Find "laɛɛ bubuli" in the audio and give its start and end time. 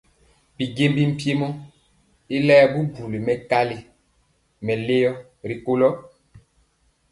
2.47-3.17